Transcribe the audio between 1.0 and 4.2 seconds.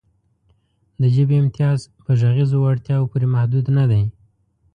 د ژبې امتیاز په غږیزو وړتیاوو پورې محدود نهدی.